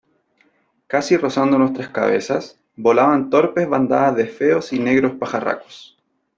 casi 0.87 1.15
rozando 1.15 1.59
nuestras 1.59 1.89
cabezas, 1.89 2.59
volaban 2.75 3.29
torpes 3.29 3.69
bandadas 3.69 4.15
de 4.15 4.25
feos 4.25 4.73
y 4.73 4.79
negros 4.79 5.11
pajarracos. 5.19 5.95